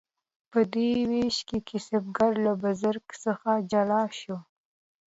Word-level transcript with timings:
په 0.51 0.59
دې 0.73 0.89
ویش 1.09 1.37
کې 1.47 1.57
کسبګر 1.69 2.31
له 2.45 2.53
بزګر 2.61 2.95
څخه 3.23 3.49
جلا 3.71 4.03
شو. 4.19 4.37